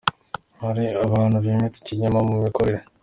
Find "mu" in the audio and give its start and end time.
2.27-2.35